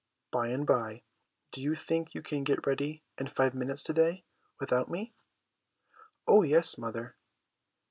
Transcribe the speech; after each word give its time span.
By 0.31 0.47
and 0.47 0.65
by,' 0.65 1.03
Do 1.51 1.61
you 1.61 1.75
think 1.75 2.15
you 2.15 2.23
can 2.23 2.43
get 2.43 2.65
ready 2.65 3.03
in 3.19 3.27
five 3.27 3.53
minutes 3.53 3.83
to 3.83 3.93
day 3.93 4.23
without 4.59 4.89
me?' 4.89 5.13
'Oh 6.27 6.41
yes. 6.41 6.75
mother.' 6.75 7.15